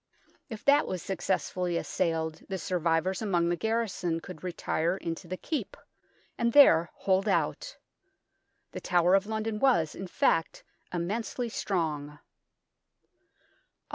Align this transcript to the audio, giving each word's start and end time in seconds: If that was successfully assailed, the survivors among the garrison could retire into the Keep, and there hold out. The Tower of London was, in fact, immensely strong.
If 0.49 0.65
that 0.65 0.87
was 0.87 1.03
successfully 1.03 1.77
assailed, 1.77 2.41
the 2.49 2.57
survivors 2.57 3.21
among 3.21 3.49
the 3.49 3.55
garrison 3.55 4.19
could 4.19 4.43
retire 4.43 4.97
into 4.97 5.27
the 5.27 5.37
Keep, 5.37 5.77
and 6.39 6.51
there 6.53 6.89
hold 6.95 7.27
out. 7.27 7.77
The 8.71 8.81
Tower 8.81 9.13
of 9.13 9.27
London 9.27 9.59
was, 9.59 9.93
in 9.93 10.07
fact, 10.07 10.63
immensely 10.91 11.49
strong. 11.49 12.17